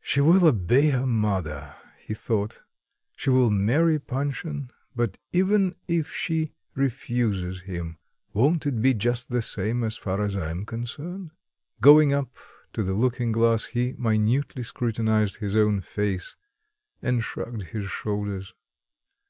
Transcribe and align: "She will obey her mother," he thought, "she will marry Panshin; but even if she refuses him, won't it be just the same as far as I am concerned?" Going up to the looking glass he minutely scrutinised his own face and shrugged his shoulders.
"She 0.00 0.22
will 0.22 0.46
obey 0.46 0.88
her 0.92 1.04
mother," 1.06 1.74
he 1.98 2.14
thought, 2.14 2.62
"she 3.14 3.28
will 3.28 3.50
marry 3.50 3.98
Panshin; 3.98 4.70
but 4.96 5.18
even 5.30 5.74
if 5.86 6.10
she 6.10 6.54
refuses 6.74 7.60
him, 7.60 7.98
won't 8.32 8.64
it 8.66 8.80
be 8.80 8.94
just 8.94 9.28
the 9.28 9.42
same 9.42 9.84
as 9.84 9.98
far 9.98 10.24
as 10.24 10.36
I 10.36 10.50
am 10.50 10.64
concerned?" 10.64 11.32
Going 11.82 12.14
up 12.14 12.34
to 12.72 12.82
the 12.82 12.94
looking 12.94 13.30
glass 13.30 13.66
he 13.66 13.92
minutely 13.98 14.62
scrutinised 14.62 15.36
his 15.40 15.54
own 15.54 15.82
face 15.82 16.34
and 17.02 17.22
shrugged 17.22 17.64
his 17.64 17.90
shoulders. 17.90 18.54